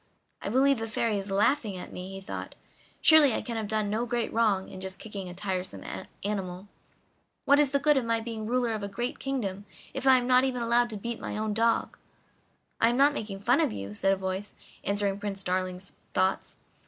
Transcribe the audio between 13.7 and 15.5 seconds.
you," said a voice, answering Prince